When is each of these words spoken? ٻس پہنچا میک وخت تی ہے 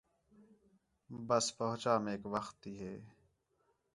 ٻس 1.27 1.45
پہنچا 1.59 1.93
میک 2.05 2.21
وخت 2.33 2.53
تی 2.61 2.71
ہے 2.81 2.95